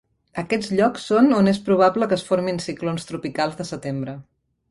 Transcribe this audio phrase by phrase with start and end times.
[0.41, 4.19] Aquests llocs són on és probable que es formin ciclons tropicals de setembre.